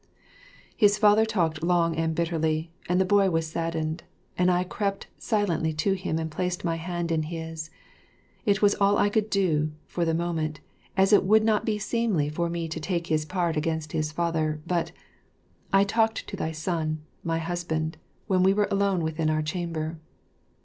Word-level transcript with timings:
His 0.75 0.97
father 0.97 1.25
talked 1.25 1.61
long 1.61 1.95
and 1.95 2.15
bitterly, 2.15 2.71
and 2.89 2.99
the 2.99 3.05
boy 3.05 3.29
was 3.29 3.45
saddened, 3.45 4.01
and 4.35 4.49
I 4.49 4.63
crept 4.63 5.05
silently 5.19 5.73
to 5.73 5.93
him 5.93 6.17
and 6.17 6.31
placed 6.31 6.65
my 6.65 6.77
hand 6.77 7.11
in 7.11 7.21
his. 7.21 7.69
It 8.43 8.63
was 8.63 8.73
all 8.81 8.97
I 8.97 9.09
could 9.11 9.29
do, 9.29 9.73
for 9.85 10.03
the 10.03 10.15
moment, 10.15 10.59
as 10.97 11.13
it 11.13 11.23
would 11.23 11.43
not 11.43 11.65
be 11.65 11.77
seemly 11.77 12.29
for 12.29 12.49
me 12.49 12.67
to 12.69 12.79
take 12.79 13.05
his 13.05 13.25
part 13.25 13.55
against 13.55 13.91
his 13.91 14.11
father, 14.11 14.59
but 14.65 14.91
I 15.71 15.83
talked 15.83 16.25
to 16.25 16.35
thy 16.35 16.51
son, 16.51 17.03
my 17.23 17.37
husband, 17.37 17.97
when 18.25 18.41
we 18.41 18.55
were 18.55 18.67
alone 18.71 19.03
within 19.03 19.29
our 19.29 19.43
chamber. 19.43 19.99